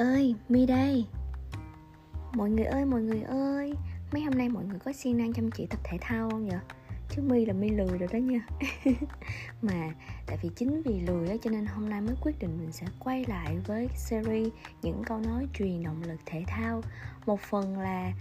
ơi, 0.00 0.34
Mi 0.48 0.66
đây. 0.66 1.06
Mọi 2.32 2.50
người 2.50 2.64
ơi, 2.64 2.84
mọi 2.84 3.02
người 3.02 3.22
ơi. 3.22 3.74
Mấy 4.12 4.22
hôm 4.22 4.34
nay 4.34 4.48
mọi 4.48 4.64
người 4.64 4.78
có 4.78 4.92
siêng 4.92 5.18
năng 5.18 5.32
chăm 5.32 5.50
chỉ 5.50 5.66
tập 5.66 5.80
thể 5.84 5.98
thao 6.00 6.30
không 6.30 6.48
vậy? 6.48 6.58
Chứ 7.10 7.22
Mi 7.22 7.44
là 7.44 7.52
Mi 7.52 7.68
lười 7.68 7.98
rồi 7.98 8.08
đó 8.12 8.18
nha. 8.18 8.46
Mà 9.62 9.94
tại 10.26 10.38
vì 10.42 10.50
chính 10.56 10.82
vì 10.82 11.00
lười 11.00 11.28
á 11.28 11.34
Cho 11.42 11.50
nên 11.50 11.66
hôm 11.66 11.88
nay 11.88 12.00
mới 12.00 12.14
quyết 12.20 12.38
định 12.38 12.58
mình 12.60 12.72
sẽ 12.72 12.86
quay 12.98 13.24
lại 13.28 13.56
với 13.66 13.88
series 13.96 14.48
Những 14.82 15.02
câu 15.06 15.18
nói 15.18 15.46
truyền 15.54 15.82
động 15.82 16.02
lực 16.02 16.20
thể 16.26 16.44
thao. 16.46 16.82
Một 17.26 17.40
phần 17.40 17.78
là 17.78 18.12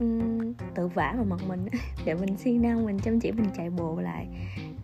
um, 0.00 0.52
tự 0.74 0.88
vả 0.88 1.14
vào 1.16 1.24
mặt 1.24 1.40
mình. 1.48 1.66
Để 2.04 2.14
mình 2.14 2.36
siêng 2.36 2.62
năng, 2.62 2.86
mình 2.86 2.98
chăm 2.98 3.20
chỉ, 3.20 3.32
mình 3.32 3.50
chạy 3.56 3.70
bộ 3.70 4.00
lại. 4.00 4.26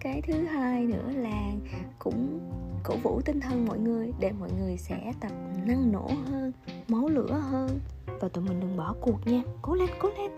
Cái 0.05 0.23
thứ 0.23 0.45
hai 0.45 0.85
nữa 0.85 1.11
là 1.17 1.53
cũng 1.99 2.41
cổ 2.83 2.97
vũ 3.03 3.21
tinh 3.21 3.41
thần 3.41 3.65
mọi 3.65 3.79
người 3.79 4.13
để 4.21 4.33
mọi 4.33 4.51
người 4.59 4.77
sẽ 4.77 5.13
tập 5.21 5.33
năng 5.67 5.93
nổ 5.93 6.11
hơn 6.31 6.53
máu 6.89 7.09
lửa 7.09 7.41
hơn. 7.51 7.81
Và 8.21 8.29
tụi 8.29 8.45
mình 8.45 8.61
đừng 8.61 8.77
bỏ 8.77 8.95
cuộc 9.01 9.27
nha. 9.27 9.43
Cố 9.63 9.75
lên 9.75 9.89
cố 9.99 10.09
lên. 10.19 10.31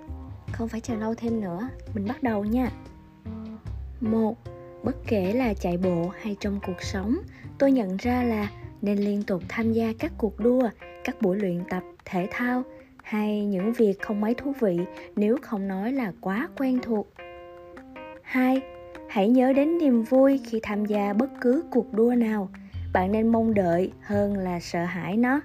Không 0.52 0.68
phải 0.68 0.80
chờ 0.80 0.94
lâu 0.94 1.14
thêm 1.14 1.40
nữa. 1.40 1.68
Mình 1.94 2.06
bắt 2.08 2.22
đầu 2.22 2.44
nha. 2.44 2.70
Một 4.00 4.36
bất 4.82 4.96
kể 5.06 5.32
là 5.32 5.54
chạy 5.54 5.76
bộ 5.76 6.08
hay 6.20 6.36
trong 6.40 6.60
cuộc 6.66 6.82
sống 6.82 7.16
tôi 7.58 7.72
nhận 7.72 7.96
ra 7.96 8.22
là 8.22 8.50
nên 8.82 8.98
liên 8.98 9.22
tục 9.22 9.42
tham 9.48 9.72
gia 9.72 9.92
các 9.98 10.12
cuộc 10.18 10.40
đua 10.40 10.68
các 11.04 11.22
buổi 11.22 11.36
luyện 11.36 11.64
tập 11.70 11.82
thể 12.04 12.28
thao 12.30 12.62
hay 13.02 13.44
những 13.44 13.72
việc 13.72 14.02
không 14.02 14.20
mấy 14.20 14.34
thú 14.34 14.52
vị 14.60 14.78
nếu 15.16 15.36
không 15.42 15.68
nói 15.68 15.92
là 15.92 16.12
quá 16.20 16.48
quen 16.56 16.78
thuộc. 16.82 17.12
Hai 18.22 18.62
hãy 19.08 19.28
nhớ 19.28 19.52
đến 19.52 19.78
niềm 19.78 20.02
vui 20.02 20.40
khi 20.44 20.60
tham 20.62 20.84
gia 20.84 21.12
bất 21.12 21.30
cứ 21.40 21.64
cuộc 21.70 21.94
đua 21.94 22.14
nào 22.14 22.48
bạn 22.92 23.12
nên 23.12 23.28
mong 23.28 23.54
đợi 23.54 23.92
hơn 24.00 24.36
là 24.36 24.60
sợ 24.60 24.84
hãi 24.84 25.16
nó 25.16 25.40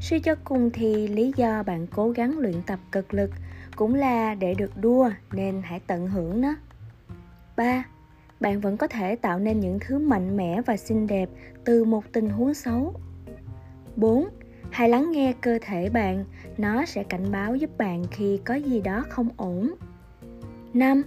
suy 0.00 0.20
cho 0.20 0.34
cùng 0.44 0.70
thì 0.70 1.08
lý 1.08 1.32
do 1.36 1.62
bạn 1.62 1.86
cố 1.86 2.10
gắng 2.10 2.38
luyện 2.38 2.62
tập 2.66 2.78
cực 2.92 3.14
lực 3.14 3.30
cũng 3.76 3.94
là 3.94 4.34
để 4.34 4.54
được 4.54 4.76
đua 4.76 5.10
nên 5.32 5.62
hãy 5.64 5.80
tận 5.86 6.08
hưởng 6.08 6.40
nó 6.40 6.54
3. 7.56 7.84
Bạn 8.40 8.60
vẫn 8.60 8.76
có 8.76 8.86
thể 8.86 9.16
tạo 9.16 9.38
nên 9.38 9.60
những 9.60 9.78
thứ 9.80 9.98
mạnh 9.98 10.36
mẽ 10.36 10.62
và 10.66 10.76
xinh 10.76 11.06
đẹp 11.06 11.28
từ 11.64 11.84
một 11.84 12.04
tình 12.12 12.30
huống 12.30 12.54
xấu. 12.54 12.94
4. 13.96 14.28
Hãy 14.70 14.88
lắng 14.88 15.10
nghe 15.10 15.32
cơ 15.40 15.58
thể 15.62 15.90
bạn, 15.90 16.24
nó 16.58 16.86
sẽ 16.86 17.04
cảnh 17.04 17.32
báo 17.32 17.56
giúp 17.56 17.78
bạn 17.78 18.04
khi 18.10 18.40
có 18.44 18.54
gì 18.54 18.80
đó 18.80 19.04
không 19.08 19.28
ổn. 19.36 19.74
5 20.74 21.02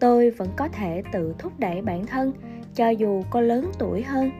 tôi 0.00 0.30
vẫn 0.30 0.48
có 0.56 0.68
thể 0.68 1.02
tự 1.12 1.34
thúc 1.38 1.52
đẩy 1.58 1.82
bản 1.82 2.06
thân 2.06 2.32
cho 2.74 2.88
dù 2.88 3.22
có 3.30 3.40
lớn 3.40 3.70
tuổi 3.78 4.02
hơn 4.02 4.30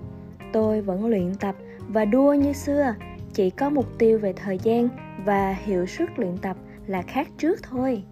tôi 0.53 0.81
vẫn 0.81 1.07
luyện 1.07 1.35
tập 1.35 1.55
và 1.89 2.05
đua 2.05 2.35
như 2.35 2.53
xưa 2.53 2.95
chỉ 3.33 3.51
có 3.51 3.71
mục 3.71 3.99
tiêu 3.99 4.19
về 4.19 4.33
thời 4.33 4.59
gian 4.63 4.89
và 5.25 5.53
hiệu 5.53 5.87
suất 5.87 6.09
luyện 6.17 6.37
tập 6.37 6.57
là 6.87 7.03
khác 7.03 7.29
trước 7.39 7.63
thôi 7.63 8.03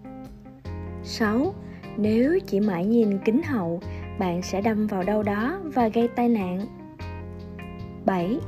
6. 1.03 1.53
Nếu 1.97 2.39
chỉ 2.47 2.59
mãi 2.59 2.85
nhìn 2.85 3.17
kính 3.25 3.43
hậu, 3.43 3.79
bạn 4.19 4.41
sẽ 4.41 4.61
đâm 4.61 4.87
vào 4.87 5.03
đâu 5.03 5.23
đó 5.23 5.59
và 5.63 5.87
gây 5.87 6.07
tai 6.07 6.29
nạn. 6.29 6.59
7. 8.05 8.39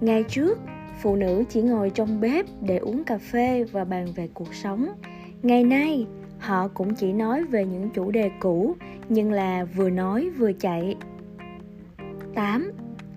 Ngày 0.00 0.24
trước, 0.28 0.58
phụ 1.00 1.16
nữ 1.16 1.44
chỉ 1.48 1.62
ngồi 1.62 1.90
trong 1.90 2.20
bếp 2.20 2.46
để 2.60 2.76
uống 2.76 3.04
cà 3.04 3.18
phê 3.18 3.64
và 3.64 3.84
bàn 3.84 4.06
về 4.16 4.28
cuộc 4.34 4.54
sống. 4.54 4.88
Ngày 5.42 5.64
nay, 5.64 6.06
họ 6.42 6.68
cũng 6.68 6.94
chỉ 6.94 7.12
nói 7.12 7.44
về 7.44 7.66
những 7.66 7.90
chủ 7.90 8.10
đề 8.10 8.30
cũ 8.40 8.76
nhưng 9.08 9.32
là 9.32 9.64
vừa 9.64 9.90
nói 9.90 10.30
vừa 10.30 10.52
chạy 10.52 10.96
8. 12.34 12.72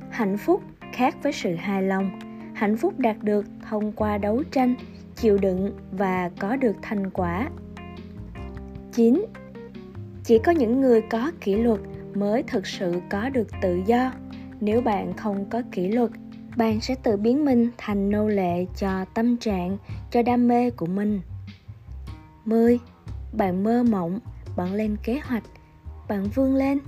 Hạnh 0.09 0.38
phúc 0.38 0.62
khác 0.94 1.16
với 1.23 1.34
sự 1.34 1.56
hài 1.56 1.84
lòng 1.84 2.20
hạnh 2.53 2.78
phúc 2.78 3.00
đạt 3.00 3.23
được 3.23 3.46
thông 3.70 3.92
qua 3.92 4.18
đấu 4.18 4.44
tranh 4.52 4.76
chịu 5.16 5.38
đựng 5.38 5.72
và 5.91 6.30
có 6.40 6.56
được 6.56 6.75
thành 6.81 7.09
quả 7.09 7.50
9. 8.91 9.25
Chỉ 10.24 10.40
có 10.40 10.52
những 10.52 10.81
người 10.81 11.02
có 11.02 11.31
kỷ 11.41 11.56
luật 11.56 11.80
mới 12.14 12.44
thực 12.44 12.68
sự 12.68 13.02
có 13.09 13.30
được 13.30 13.47
tự 13.62 13.81
do. 13.85 14.12
Nếu 14.59 14.81
bạn 14.81 15.14
không 15.14 15.46
có 15.50 15.62
kỷ 15.72 15.88
luật, 15.88 16.12
bạn 16.58 16.81
sẽ 16.81 16.96
tự 17.03 17.18
biến 17.18 17.46
mình 17.46 17.69
thành 17.78 18.09
nô 18.09 18.28
lệ 18.28 18.66
cho 18.78 19.06
tâm 19.14 19.38
trạng, 19.38 19.78
cho 20.12 20.22
đam 20.22 20.47
mê 20.47 20.69
của 20.69 20.85
mình. 20.85 21.22
10 22.46 22.80
bạn 23.38 23.63
mơ 23.63 23.84
mộng, 23.84 24.19
bạn 24.56 24.73
lên 24.73 24.97
kế 25.03 25.19
hoạch, 25.19 25.44
bạn 26.07 26.29
vươn 26.35 26.56
lên. 26.56 26.79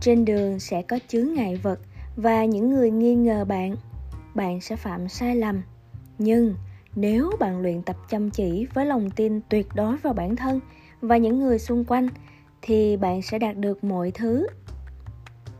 Trên 0.00 0.24
đường 0.24 0.60
sẽ 0.60 0.82
có 0.82 0.98
chướng 1.08 1.34
ngại 1.34 1.56
vật 1.56 1.80
và 2.16 2.44
những 2.44 2.70
người 2.70 2.90
nghi 2.90 3.14
ngờ 3.14 3.44
bạn. 3.44 3.76
Bạn 4.34 4.60
sẽ 4.60 4.76
phạm 4.76 5.08
sai 5.08 5.36
lầm. 5.36 5.62
Nhưng 6.18 6.54
nếu 6.94 7.30
bạn 7.40 7.60
luyện 7.62 7.82
tập 7.82 7.96
chăm 8.08 8.30
chỉ 8.30 8.66
với 8.74 8.86
lòng 8.86 9.10
tin 9.10 9.40
tuyệt 9.48 9.66
đối 9.74 9.96
vào 9.96 10.12
bản 10.12 10.36
thân 10.36 10.60
và 11.00 11.16
những 11.16 11.38
người 11.38 11.58
xung 11.58 11.84
quanh, 11.84 12.08
thì 12.62 12.96
bạn 12.96 13.22
sẽ 13.22 13.38
đạt 13.38 13.56
được 13.56 13.84
mọi 13.84 14.10
thứ. 14.10 14.46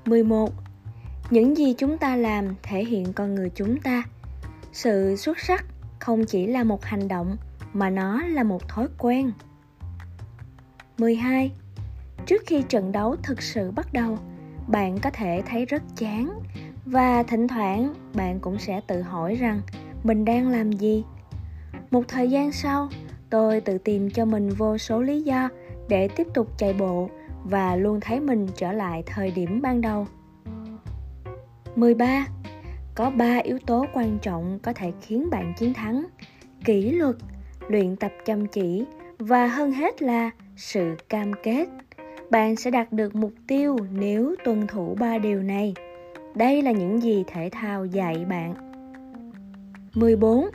11 0.07 0.53
những 1.31 1.57
gì 1.57 1.75
chúng 1.79 1.99
ta 1.99 2.17
làm 2.17 2.55
thể 2.63 2.85
hiện 2.85 3.13
con 3.13 3.35
người 3.35 3.51
chúng 3.55 3.81
ta. 3.81 4.03
Sự 4.73 5.17
xuất 5.17 5.39
sắc 5.41 5.65
không 5.99 6.25
chỉ 6.25 6.47
là 6.47 6.65
một 6.65 6.85
hành 6.85 7.09
động, 7.09 7.37
mà 7.73 7.91
nó 7.91 8.23
là 8.23 8.43
một 8.43 8.69
thói 8.69 8.89
quen. 8.99 9.33
12. 10.99 11.53
Trước 12.27 12.43
khi 12.47 12.63
trận 12.63 12.93
đấu 12.93 13.17
thực 13.23 13.43
sự 13.43 13.71
bắt 13.71 13.93
đầu, 13.93 14.19
bạn 14.69 14.99
có 14.99 15.11
thể 15.11 15.43
thấy 15.47 15.65
rất 15.65 15.83
chán 15.97 16.41
và 16.87 17.23
thỉnh 17.23 17.49
thoảng 17.49 17.95
bạn 18.15 18.41
cũng 18.41 18.59
sẽ 18.59 18.81
tự 18.87 19.03
hỏi 19.03 19.35
rằng 19.35 19.61
mình 20.05 20.25
đang 20.25 20.49
làm 20.49 20.73
gì. 20.73 21.05
Một 21.91 22.03
thời 22.09 22.31
gian 22.31 22.53
sau, 22.53 22.89
tôi 23.31 23.61
tự 23.61 23.79
tìm 23.79 24.11
cho 24.11 24.25
mình 24.25 24.49
vô 24.49 24.79
số 24.79 25.03
lý 25.03 25.23
do 25.23 25.49
để 25.89 26.09
tiếp 26.09 26.27
tục 26.35 26.59
chạy 26.59 26.73
bộ 26.73 27.11
và 27.45 27.77
luôn 27.77 28.01
thấy 28.01 28.21
mình 28.21 28.47
trở 28.57 28.73
lại 28.73 29.03
thời 29.07 29.31
điểm 29.31 29.63
ban 29.63 29.81
đầu. 29.81 30.07
13. 31.77 32.27
Có 32.95 33.11
3 33.11 33.37
yếu 33.37 33.59
tố 33.67 33.87
quan 33.93 34.19
trọng 34.23 34.59
có 34.63 34.73
thể 34.73 34.93
khiến 35.01 35.31
bạn 35.31 35.55
chiến 35.59 35.75
thắng: 35.75 36.05
kỷ 36.65 36.91
luật, 36.91 37.17
luyện 37.69 37.97
tập 37.97 38.13
chăm 38.25 38.47
chỉ 38.47 38.85
và 39.19 39.47
hơn 39.47 39.73
hết 39.73 40.03
là 40.03 40.31
sự 40.59 40.97
cam 41.09 41.33
kết. 41.43 41.69
Bạn 42.31 42.57
sẽ 42.57 42.71
đạt 42.71 42.93
được 42.93 43.17
mục 43.17 43.33
tiêu 43.47 43.77
nếu 43.93 44.35
tuân 44.45 44.67
thủ 44.67 44.97
ba 45.01 45.19
điều 45.19 45.43
này. 45.43 45.75
Đây 46.35 46.63
là 46.63 46.73
những 46.73 47.03
gì 47.03 47.25
thể 47.27 47.49
thao 47.53 47.87
dạy 47.87 48.25
bạn. 48.25 48.55
14 49.95 50.47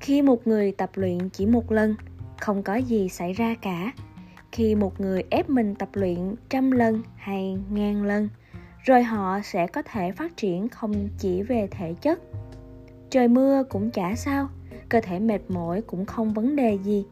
khi 0.00 0.22
một 0.22 0.46
người 0.46 0.72
tập 0.72 0.90
luyện 0.94 1.28
chỉ 1.28 1.46
một 1.46 1.72
lần, 1.72 1.94
không 2.40 2.62
có 2.62 2.74
gì 2.74 3.08
xảy 3.08 3.32
ra 3.32 3.54
cả. 3.62 3.92
Khi 4.52 4.74
một 4.74 5.00
người 5.00 5.22
ép 5.30 5.50
mình 5.50 5.74
tập 5.74 5.88
luyện 5.92 6.34
trăm 6.48 6.70
lần 6.70 7.02
hay 7.16 7.58
ngàn 7.70 8.04
lần, 8.04 8.28
rồi 8.84 9.02
họ 9.02 9.40
sẽ 9.44 9.66
có 9.66 9.82
thể 9.82 10.12
phát 10.12 10.36
triển 10.36 10.68
không 10.68 11.08
chỉ 11.18 11.42
về 11.42 11.68
thể 11.70 11.94
chất. 12.00 12.20
Trời 13.10 13.28
mưa 13.28 13.62
cũng 13.68 13.90
chả 13.90 14.14
sao, 14.14 14.48
cơ 14.88 15.00
thể 15.00 15.18
mệt 15.18 15.40
mỏi 15.48 15.82
cũng 15.82 16.06
không 16.06 16.32
vấn 16.32 16.56
đề 16.56 16.78
gì. 16.84 17.04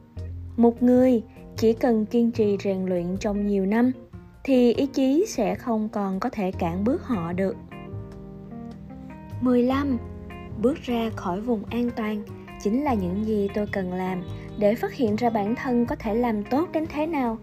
Một 0.57 0.83
người 0.83 1.23
chỉ 1.57 1.73
cần 1.73 2.07
kiên 2.07 2.31
trì 2.31 2.57
rèn 2.65 2.87
luyện 2.87 3.17
trong 3.21 3.47
nhiều 3.47 3.67
năm 3.67 3.93
thì 4.45 4.73
ý 4.73 4.87
chí 4.87 5.25
sẽ 5.29 5.55
không 5.55 5.89
còn 5.89 6.21
có 6.21 6.31
thể 6.31 6.53
cản 6.53 6.85
bước 6.85 7.03
họ 7.03 7.33
được 7.33 7.57
15. 9.41 9.99
Bước 10.63 10.79
ra 10.83 11.11
khỏi 11.17 11.41
vùng 11.41 11.65
an 11.65 11.91
toàn 11.97 12.23
chính 12.63 12.85
là 12.85 12.95
những 12.95 13.25
gì 13.25 13.49
tôi 13.55 13.67
cần 13.73 13.93
làm 13.93 14.23
để 14.59 14.75
phát 14.75 14.95
hiện 14.95 15.17
ra 15.17 15.31
bản 15.31 15.55
thân 15.55 15.87
có 15.87 15.97
thể 15.97 16.15
làm 16.15 16.45
tốt 16.45 16.69
đến 16.73 16.87
thế 16.93 17.07
nào. 17.07 17.39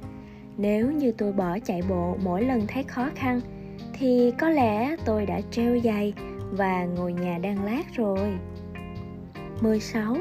Nếu 0.58 0.92
như 0.92 1.12
tôi 1.12 1.32
bỏ 1.32 1.60
chạy 1.60 1.82
bộ 1.90 2.18
mỗi 2.24 2.44
lần 2.44 2.68
thấy 2.68 2.84
khó 2.84 3.10
khăn 3.16 3.42
thì 3.94 4.32
có 4.40 4.50
lẽ 4.50 4.96
tôi 5.06 5.26
đã 5.26 5.42
treo 5.52 5.80
giày 5.84 6.14
và 6.52 6.86
ngồi 6.86 7.14
nhà 7.14 7.38
đang 7.38 7.64
lát 7.64 7.84
rồi. 7.96 8.38
16. 9.62 10.18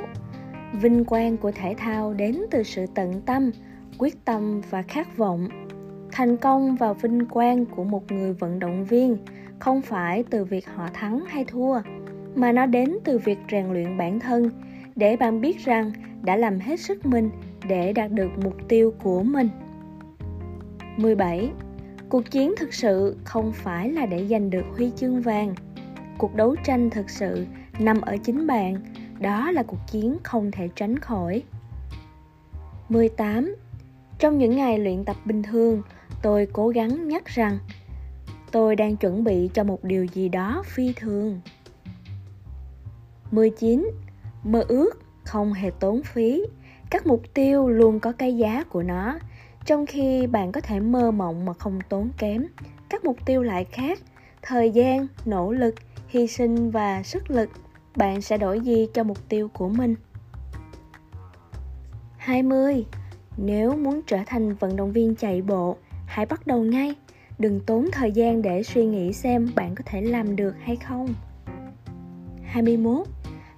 Vinh 0.72 1.04
quang 1.04 1.36
của 1.36 1.52
thể 1.52 1.74
thao 1.78 2.14
đến 2.14 2.40
từ 2.50 2.62
sự 2.62 2.86
tận 2.94 3.20
tâm, 3.26 3.50
quyết 4.00 4.24
tâm 4.24 4.60
và 4.70 4.82
khát 4.82 5.16
vọng 5.16 5.48
thành 6.12 6.36
công 6.36 6.76
và 6.76 6.92
vinh 6.92 7.24
quang 7.24 7.66
của 7.66 7.84
một 7.84 8.12
người 8.12 8.32
vận 8.32 8.58
động 8.58 8.84
viên 8.84 9.16
không 9.58 9.82
phải 9.82 10.24
từ 10.30 10.44
việc 10.44 10.66
họ 10.66 10.88
thắng 10.94 11.24
hay 11.28 11.44
thua 11.44 11.80
mà 12.34 12.52
nó 12.52 12.66
đến 12.66 12.96
từ 13.04 13.18
việc 13.18 13.38
rèn 13.50 13.72
luyện 13.72 13.98
bản 13.98 14.20
thân 14.20 14.50
để 14.96 15.16
bạn 15.16 15.40
biết 15.40 15.58
rằng 15.64 15.92
đã 16.22 16.36
làm 16.36 16.60
hết 16.60 16.80
sức 16.80 17.06
mình 17.06 17.30
để 17.68 17.92
đạt 17.92 18.12
được 18.12 18.30
mục 18.44 18.54
tiêu 18.68 18.94
của 19.02 19.22
mình 19.22 19.48
17. 20.96 21.50
Cuộc 22.08 22.30
chiến 22.30 22.54
thực 22.56 22.74
sự 22.74 23.16
không 23.24 23.52
phải 23.52 23.92
là 23.92 24.06
để 24.06 24.26
giành 24.26 24.50
được 24.50 24.64
huy 24.76 24.90
chương 24.96 25.20
vàng. 25.20 25.54
Cuộc 26.18 26.34
đấu 26.34 26.56
tranh 26.64 26.90
thực 26.90 27.10
sự 27.10 27.46
nằm 27.78 28.00
ở 28.00 28.16
chính 28.24 28.46
bạn, 28.46 28.76
đó 29.20 29.50
là 29.50 29.62
cuộc 29.62 29.80
chiến 29.90 30.16
không 30.22 30.50
thể 30.50 30.68
tránh 30.76 30.98
khỏi. 30.98 31.42
18. 32.88 33.54
Trong 34.20 34.38
những 34.38 34.56
ngày 34.56 34.78
luyện 34.78 35.04
tập 35.04 35.16
bình 35.24 35.42
thường, 35.42 35.82
tôi 36.22 36.48
cố 36.52 36.68
gắng 36.68 37.08
nhắc 37.08 37.26
rằng 37.26 37.58
tôi 38.50 38.76
đang 38.76 38.96
chuẩn 38.96 39.24
bị 39.24 39.50
cho 39.54 39.64
một 39.64 39.84
điều 39.84 40.04
gì 40.04 40.28
đó 40.28 40.62
phi 40.66 40.92
thường. 40.92 41.40
19. 43.30 43.90
mơ 44.44 44.64
ước 44.68 44.90
không 45.24 45.52
hề 45.52 45.70
tốn 45.80 46.02
phí 46.02 46.42
các 46.90 47.06
mục 47.06 47.22
tiêu 47.34 47.68
luôn 47.68 48.00
có 48.00 48.12
cái 48.12 48.36
giá 48.36 48.64
của 48.64 48.82
nó 48.82 49.18
trong 49.66 49.86
khi 49.86 50.26
bạn 50.26 50.52
có 50.52 50.60
thể 50.60 50.80
mơ 50.80 51.10
mộng 51.10 51.44
mà 51.44 51.52
không 51.52 51.78
tốn 51.88 52.10
kém 52.18 52.46
các 52.88 53.04
mục 53.04 53.16
tiêu 53.26 53.42
lại 53.42 53.64
khác 53.64 53.98
thời 54.42 54.70
gian 54.70 55.06
nỗ 55.24 55.52
lực 55.52 55.74
hy 56.08 56.26
sinh 56.26 56.70
và 56.70 57.02
sức 57.02 57.30
lực 57.30 57.50
bạn 57.96 58.20
sẽ 58.20 58.38
đổi 58.38 58.60
gì 58.60 58.88
cho 58.94 59.04
mục 59.04 59.28
tiêu 59.28 59.48
của 59.48 59.68
mình 59.68 59.94
20. 62.16 62.84
Nếu 63.44 63.76
muốn 63.76 64.00
trở 64.06 64.18
thành 64.26 64.54
vận 64.54 64.76
động 64.76 64.92
viên 64.92 65.14
chạy 65.14 65.42
bộ, 65.42 65.76
hãy 66.06 66.26
bắt 66.26 66.46
đầu 66.46 66.62
ngay. 66.62 66.94
Đừng 67.38 67.60
tốn 67.60 67.88
thời 67.92 68.12
gian 68.12 68.42
để 68.42 68.62
suy 68.62 68.84
nghĩ 68.84 69.12
xem 69.12 69.48
bạn 69.54 69.74
có 69.74 69.82
thể 69.86 70.02
làm 70.02 70.36
được 70.36 70.54
hay 70.60 70.76
không. 70.76 71.14
21. 72.44 73.06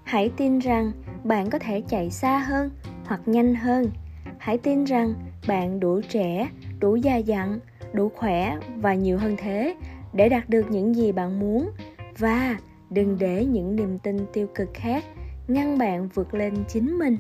Hãy 0.05 0.31
tin 0.37 0.59
rằng 0.59 0.93
bạn 1.25 1.51
có 1.51 1.59
thể 1.59 1.83
chạy 1.89 2.11
xa 2.11 2.39
hơn 2.39 2.71
hoặc 3.05 3.21
nhanh 3.27 3.55
hơn. 3.55 3.91
Hãy 4.39 4.59
tin 4.59 4.85
rằng 4.85 5.15
bạn 5.49 5.81
đủ 5.81 6.01
trẻ, 6.09 6.49
đủ 6.81 6.97
già 6.97 7.17
dặn, 7.17 7.59
đủ 7.93 8.09
khỏe 8.09 8.59
và 8.77 8.95
nhiều 8.95 9.19
hơn 9.19 9.37
thế 9.39 9.75
để 10.13 10.29
đạt 10.29 10.49
được 10.49 10.71
những 10.71 10.95
gì 10.95 11.13
bạn 11.13 11.41
muốn 11.41 11.71
và 12.19 12.57
đừng 12.91 13.19
để 13.19 13.45
những 13.45 13.77
niềm 13.77 13.99
tin 13.99 14.17
tiêu 14.33 14.47
cực 14.55 14.71
khác 14.75 15.05
ngăn 15.49 15.79
bạn 15.79 16.09
vượt 16.15 16.35
lên 16.35 16.55
chính 16.69 16.99
mình. 16.99 17.17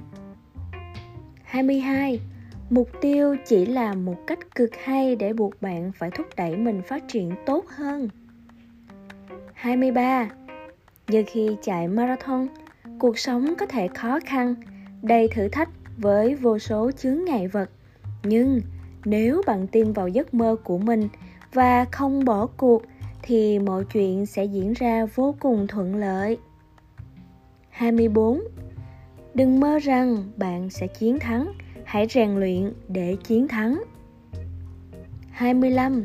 22. 1.42 2.20
Mục 2.72 2.88
tiêu 3.00 3.36
chỉ 3.46 3.66
là 3.66 3.94
một 3.94 4.16
cách 4.26 4.54
cực 4.54 4.70
hay 4.76 5.16
để 5.16 5.32
buộc 5.32 5.62
bạn 5.62 5.92
phải 5.98 6.10
thúc 6.10 6.26
đẩy 6.36 6.56
mình 6.56 6.82
phát 6.82 7.08
triển 7.08 7.32
tốt 7.46 7.64
hơn. 7.68 8.08
23. 9.52 10.28
Như 11.08 11.24
khi 11.26 11.56
chạy 11.62 11.88
marathon, 11.88 12.48
cuộc 12.98 13.18
sống 13.18 13.54
có 13.58 13.66
thể 13.66 13.88
khó 13.88 14.18
khăn, 14.24 14.54
đầy 15.02 15.28
thử 15.28 15.48
thách 15.48 15.68
với 15.96 16.34
vô 16.34 16.58
số 16.58 16.90
chướng 16.90 17.24
ngại 17.24 17.48
vật. 17.48 17.70
Nhưng 18.22 18.60
nếu 19.04 19.42
bạn 19.46 19.66
tin 19.66 19.92
vào 19.92 20.08
giấc 20.08 20.34
mơ 20.34 20.56
của 20.64 20.78
mình 20.78 21.08
và 21.52 21.84
không 21.84 22.24
bỏ 22.24 22.46
cuộc 22.46 22.82
thì 23.22 23.58
mọi 23.58 23.84
chuyện 23.84 24.26
sẽ 24.26 24.44
diễn 24.44 24.72
ra 24.72 25.06
vô 25.14 25.34
cùng 25.40 25.66
thuận 25.66 25.96
lợi. 25.96 26.38
24. 27.70 28.40
Đừng 29.34 29.60
mơ 29.60 29.78
rằng 29.78 30.16
bạn 30.36 30.70
sẽ 30.70 30.86
chiến 30.86 31.18
thắng, 31.18 31.52
hãy 31.92 32.06
rèn 32.06 32.36
luyện 32.36 32.72
để 32.88 33.16
chiến 33.24 33.48
thắng. 33.48 33.82
25. 35.30 36.04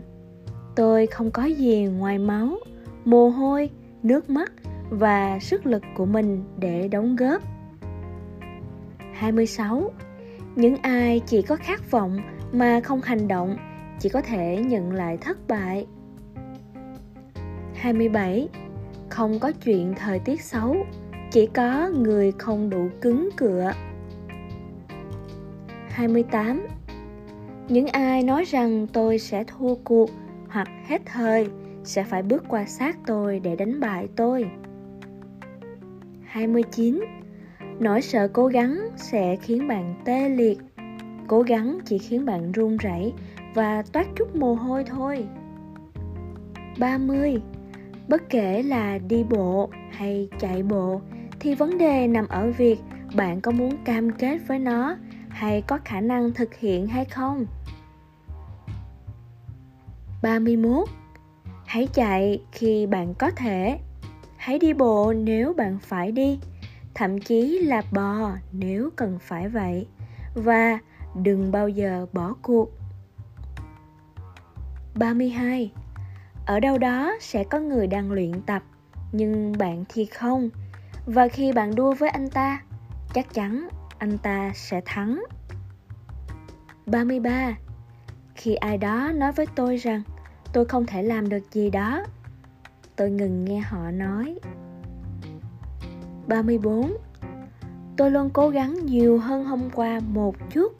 Tôi 0.76 1.08
không 1.08 1.32
có 1.32 1.46
gì 1.46 1.86
ngoài 1.86 2.18
máu, 2.18 2.58
mồ 3.06 3.30
hôi, 3.30 3.70
nước 4.04 4.30
mắt 4.30 4.52
và 4.90 5.40
sức 5.40 5.66
lực 5.66 5.84
của 5.96 6.06
mình 6.06 6.44
để 6.60 6.88
đóng 6.88 7.16
góp. 7.16 7.42
26. 9.14 9.92
Những 10.56 10.78
ai 10.78 11.22
chỉ 11.26 11.42
có 11.42 11.56
khát 11.56 11.92
vọng 11.92 12.20
mà 12.52 12.80
không 12.80 13.02
hành 13.02 13.28
động 13.28 13.58
chỉ 14.00 14.10
có 14.10 14.22
thể 14.22 14.64
nhận 14.68 14.92
lại 14.92 15.18
thất 15.18 15.48
bại. 15.48 15.86
27. 17.76 18.50
Không 19.10 19.40
có 19.40 19.52
chuyện 19.52 19.94
thời 19.98 20.20
tiết 20.20 20.42
xấu, 20.42 20.76
chỉ 21.32 21.46
có 21.46 21.90
người 21.90 22.32
không 22.32 22.70
đủ 22.70 22.88
cứng 23.02 23.30
cựa. 23.38 23.72
28. 25.98 26.68
Những 27.68 27.88
ai 27.88 28.24
nói 28.24 28.44
rằng 28.44 28.88
tôi 28.94 29.20
sẽ 29.20 29.44
thua 29.44 29.76
cuộc 29.76 30.10
hoặc 30.50 30.68
hết 30.88 31.02
thời 31.06 31.48
sẽ 31.84 32.04
phải 32.04 32.24
bước 32.24 32.44
qua 32.48 32.66
sát 32.66 32.98
tôi 33.06 33.40
để 33.40 33.56
đánh 33.56 33.80
bại 33.80 34.08
tôi. 34.16 34.50
29. 36.24 37.04
Nỗi 37.80 38.02
sợ 38.02 38.28
cố 38.28 38.48
gắng 38.48 38.80
sẽ 38.96 39.36
khiến 39.36 39.68
bạn 39.68 39.96
tê 40.06 40.30
liệt. 40.30 40.58
Cố 41.28 41.42
gắng 41.42 41.80
chỉ 41.86 41.98
khiến 41.98 42.26
bạn 42.26 42.52
run 42.52 42.78
rẩy 42.78 43.14
và 43.54 43.84
toát 43.92 44.08
chút 44.16 44.36
mồ 44.36 44.54
hôi 44.54 44.84
thôi. 44.84 45.28
30. 46.80 47.42
Bất 48.08 48.30
kể 48.30 48.64
là 48.64 48.98
đi 48.98 49.24
bộ 49.24 49.70
hay 49.92 50.30
chạy 50.40 50.64
bộ, 50.64 51.02
thì 51.40 51.56
vấn 51.56 51.78
đề 51.78 52.08
nằm 52.08 52.28
ở 52.28 52.52
việc 52.58 52.80
bạn 53.16 53.42
có 53.42 53.52
muốn 53.52 53.78
cam 53.86 54.12
kết 54.12 54.38
với 54.48 54.60
nó 54.60 54.96
hay 55.38 55.62
có 55.62 55.80
khả 55.86 56.02
năng 56.02 56.34
thực 56.34 56.56
hiện 56.56 56.88
hay 56.88 57.06
không. 57.06 57.46
31. 60.22 60.88
Hãy 61.66 61.88
chạy 61.94 62.42
khi 62.52 62.86
bạn 62.86 63.14
có 63.14 63.32
thể. 63.36 63.80
Hãy 64.38 64.60
đi 64.60 64.74
bộ 64.74 65.14
nếu 65.14 65.54
bạn 65.54 65.80
phải 65.82 66.12
đi, 66.12 66.40
thậm 66.94 67.20
chí 67.20 67.60
là 67.60 67.82
bò 67.92 68.32
nếu 68.52 68.90
cần 68.96 69.20
phải 69.22 69.50
vậy. 69.50 69.88
Và 70.36 70.80
đừng 71.16 71.52
bao 71.52 71.70
giờ 71.70 72.06
bỏ 72.14 72.36
cuộc. 72.42 72.72
32. 74.96 75.72
Ở 76.46 76.60
đâu 76.60 76.78
đó 76.78 77.14
sẽ 77.20 77.44
có 77.44 77.60
người 77.60 77.88
đang 77.88 78.12
luyện 78.12 78.42
tập, 78.42 78.64
nhưng 79.12 79.58
bạn 79.58 79.84
thì 79.90 80.06
không. 80.06 80.50
Và 81.06 81.28
khi 81.28 81.52
bạn 81.52 81.76
đua 81.76 81.94
với 81.94 82.10
anh 82.10 82.30
ta, 82.30 82.62
chắc 83.14 83.34
chắn 83.34 83.68
anh 84.00 84.18
ta 84.18 84.52
sẽ 84.56 84.82
thắng. 84.86 85.24
33. 86.86 87.58
Khi 88.36 88.56
ai 88.56 88.78
đó 88.78 89.12
nói 89.16 89.32
với 89.32 89.46
tôi 89.56 89.78
rằng 89.78 90.02
tôi 90.54 90.66
không 90.66 90.86
thể 90.86 91.04
làm 91.04 91.30
được 91.30 91.52
gì 91.52 91.70
đó, 91.70 92.06
tôi 92.96 93.10
ngừng 93.12 93.46
nghe 93.46 93.60
họ 93.60 93.92
nói. 93.92 94.40
34. 96.28 96.98
Tôi 97.98 98.12
luôn 98.12 98.30
cố 98.30 98.50
gắng 98.50 98.86
nhiều 98.86 99.18
hơn 99.20 99.46
hôm 99.46 99.70
qua 99.70 100.00
một 100.00 100.36
chút. 100.50 100.74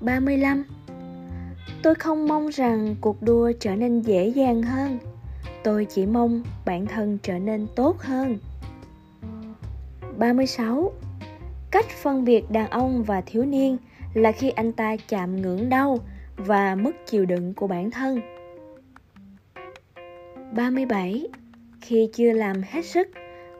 35. 0.00 0.64
Tôi 1.82 1.94
không 1.94 2.28
mong 2.28 2.48
rằng 2.48 2.96
cuộc 3.00 3.22
đua 3.22 3.52
trở 3.60 3.76
nên 3.76 4.00
dễ 4.00 4.28
dàng 4.28 4.62
hơn. 4.62 4.98
Tôi 5.64 5.84
chỉ 5.84 6.06
mong 6.06 6.42
bản 6.64 6.86
thân 6.86 7.18
trở 7.22 7.38
nên 7.38 7.66
tốt 7.76 7.98
hơn. 7.98 8.38
36. 10.18 10.92
Cách 11.70 11.86
phân 12.02 12.24
biệt 12.24 12.50
đàn 12.50 12.70
ông 12.70 13.02
và 13.02 13.20
thiếu 13.20 13.44
niên 13.44 13.76
là 14.14 14.32
khi 14.32 14.50
anh 14.50 14.72
ta 14.72 14.96
chạm 15.08 15.42
ngưỡng 15.42 15.68
đau 15.68 15.98
và 16.36 16.74
mất 16.74 16.90
chịu 17.06 17.26
đựng 17.26 17.54
của 17.54 17.66
bản 17.66 17.90
thân. 17.90 18.20
37. 20.52 21.26
Khi 21.80 22.10
chưa 22.14 22.32
làm 22.32 22.62
hết 22.70 22.84
sức, 22.84 23.08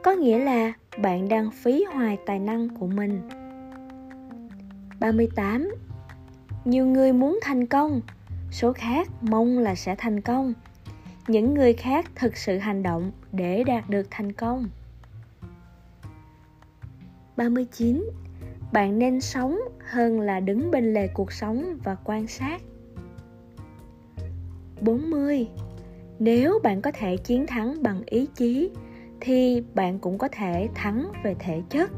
có 0.03 0.13
nghĩa 0.13 0.39
là 0.39 0.73
bạn 0.99 1.29
đang 1.29 1.51
phí 1.51 1.85
hoài 1.93 2.19
tài 2.27 2.39
năng 2.39 2.69
của 2.69 2.87
mình. 2.87 3.21
38. 5.01 5.71
Nhiều 6.65 6.87
người 6.87 7.13
muốn 7.13 7.39
thành 7.43 7.67
công, 7.67 8.01
số 8.51 8.73
khác 8.73 9.09
mong 9.21 9.59
là 9.59 9.75
sẽ 9.75 9.95
thành 9.99 10.21
công. 10.21 10.55
Những 11.29 11.55
người 11.55 11.73
khác 11.73 12.07
thực 12.15 12.37
sự 12.37 12.59
hành 12.59 12.83
động 12.83 13.13
để 13.33 13.65
đạt 13.65 13.91
được 13.91 14.07
thành 14.11 14.33
công. 14.33 14.69
39. 17.39 18.11
Bạn 18.73 18.99
nên 18.99 19.21
sống 19.21 19.59
hơn 19.91 20.21
là 20.21 20.41
đứng 20.41 20.71
bên 20.71 20.95
lề 20.95 21.09
cuộc 21.09 21.33
sống 21.33 21.79
và 21.85 21.97
quan 22.05 22.27
sát. 22.27 22.63
40. 24.81 25.49
Nếu 26.19 26.59
bạn 26.63 26.83
có 26.83 26.93
thể 26.95 27.17
chiến 27.17 27.47
thắng 27.47 27.83
bằng 27.83 28.03
ý 28.07 28.27
chí 28.35 28.71
thì 29.21 29.63
bạn 29.75 29.99
cũng 29.99 30.19
có 30.19 30.29
thể 30.29 30.69
thắng 30.75 31.13
về 31.25 31.35
thể 31.39 31.63
chất. 31.71 31.91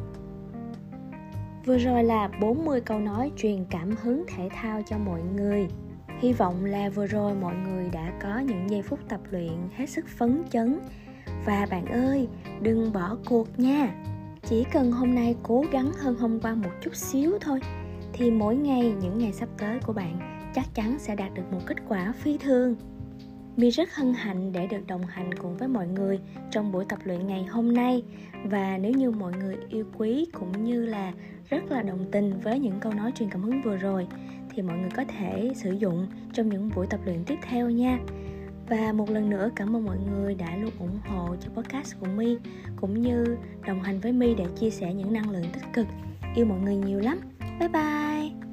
Vừa 1.67 1.79
rồi 1.79 2.05
là 2.05 2.29
40 2.41 2.81
câu 2.81 2.99
nói 2.99 3.33
truyền 3.37 3.65
cảm 3.71 3.95
hứng 4.03 4.25
thể 4.37 4.49
thao 4.53 4.83
cho 4.87 4.99
mọi 4.99 5.21
người. 5.37 5.67
Hy 6.19 6.33
vọng 6.33 6.65
là 6.65 6.89
vừa 6.89 7.07
rồi 7.07 7.35
mọi 7.35 7.55
người 7.55 7.89
đã 7.93 8.13
có 8.23 8.39
những 8.39 8.71
giây 8.71 8.83
phút 8.83 8.99
tập 9.09 9.21
luyện 9.31 9.53
hết 9.77 9.87
sức 9.87 10.09
phấn 10.09 10.43
chấn. 10.51 10.81
Và 11.47 11.67
bạn 11.71 11.87
ơi, 11.87 12.29
đừng 12.61 12.93
bỏ 12.93 13.17
cuộc 13.27 13.59
nha 13.59 14.05
chỉ 14.43 14.65
cần 14.73 14.93
hôm 14.93 15.15
nay 15.15 15.37
cố 15.43 15.65
gắng 15.73 15.93
hơn 15.93 16.17
hôm 16.17 16.41
qua 16.41 16.55
một 16.55 16.71
chút 16.81 16.95
xíu 16.95 17.39
thôi, 17.41 17.61
thì 18.13 18.31
mỗi 18.31 18.57
ngày, 18.57 18.95
những 19.03 19.19
ngày 19.19 19.33
sắp 19.33 19.49
tới 19.59 19.79
của 19.87 19.93
bạn 19.93 20.41
chắc 20.55 20.75
chắn 20.75 20.99
sẽ 20.99 21.15
đạt 21.17 21.35
được 21.35 21.53
một 21.53 21.61
kết 21.67 21.77
quả 21.89 22.13
phi 22.13 22.39
thường 22.39 22.77
Mi 23.57 23.71
rất 23.71 23.95
hân 23.95 24.15
hạnh 24.15 24.53
để 24.53 24.67
được 24.67 24.87
đồng 24.87 25.03
hành 25.07 25.35
cùng 25.35 25.57
với 25.57 25.69
mọi 25.69 25.87
người 25.87 26.19
trong 26.51 26.73
buổi 26.73 26.85
tập 26.89 26.99
luyện 27.05 27.27
ngày 27.27 27.45
hôm 27.45 27.75
nay 27.75 28.03
và 28.45 28.79
nếu 28.79 28.93
như 28.93 29.11
mọi 29.11 29.33
người 29.33 29.57
yêu 29.69 29.85
quý 29.99 30.27
cũng 30.33 30.65
như 30.65 30.87
là 30.87 31.13
rất 31.49 31.71
là 31.71 31.83
đồng 31.83 32.05
tình 32.13 32.41
với 32.41 32.59
những 32.59 32.81
câu 32.81 32.93
nói 32.95 33.13
truyền 33.15 33.31
cảm 33.31 33.43
hứng 33.43 33.63
vừa 33.63 33.77
rồi, 33.77 34.07
thì 34.51 34.63
mọi 34.63 34.79
người 34.79 34.91
có 34.97 35.05
thể 35.05 35.53
sử 35.55 35.73
dụng 35.73 36.07
trong 36.33 36.49
những 36.49 36.71
buổi 36.75 36.87
tập 36.87 37.01
luyện 37.05 37.25
tiếp 37.25 37.37
theo 37.43 37.71
nha. 37.71 37.99
Và 38.71 38.93
một 38.93 39.11
lần 39.11 39.31
nữa 39.31 39.51
cảm 39.57 39.77
ơn 39.77 39.85
mọi 39.85 39.97
người 39.99 40.35
đã 40.35 40.57
luôn 40.57 40.71
ủng 40.79 40.99
hộ 41.09 41.37
cho 41.41 41.51
podcast 41.51 41.95
của 42.01 42.07
My, 42.07 42.37
Cũng 42.77 43.03
như 43.03 43.37
đồng 43.67 43.83
hành 43.83 44.01
với 44.01 44.13
My 44.13 44.35
để 44.35 44.45
chia 44.61 44.71
sẻ 44.71 44.95
những 44.95 45.13
năng 45.13 45.31
lượng 45.31 45.45
tích 45.53 45.73
cực. 45.73 45.87
Yêu 46.35 46.47
mọi 46.47 46.59
người 46.59 46.77
nhiều 46.77 46.99
lắm. 46.99 47.21
Bye 47.61 47.69
bye. 47.69 48.50